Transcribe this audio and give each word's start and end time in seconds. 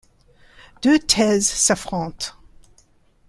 Deux 0.81 0.97
thèses 0.97 1.45
s'affrontent. 1.47 2.31